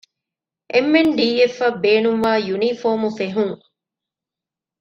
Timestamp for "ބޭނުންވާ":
1.83-2.31